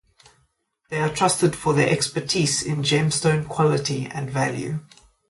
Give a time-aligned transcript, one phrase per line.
[0.89, 4.79] They are trusted for their expertise in gemstone quality and value.